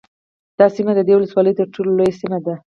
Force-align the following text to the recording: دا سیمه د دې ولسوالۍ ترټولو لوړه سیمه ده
دا 0.57 0.65
سیمه 0.75 0.91
د 0.95 0.99
دې 1.07 1.13
ولسوالۍ 1.15 1.53
ترټولو 1.59 1.89
لوړه 1.97 2.13
سیمه 2.21 2.39
ده 2.45 2.55